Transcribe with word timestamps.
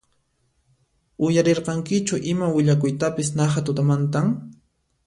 Uyarirankichu 1.27 2.21
ima 2.33 2.51
willakuytapis 2.57 3.31
naqha 3.39 3.65
tutamantan? 3.71 4.35